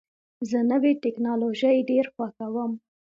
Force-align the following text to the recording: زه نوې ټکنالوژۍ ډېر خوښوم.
زه 0.49 0.59
نوې 0.71 0.91
ټکنالوژۍ 1.03 1.77
ډېر 1.89 2.05
خوښوم. 2.13 2.71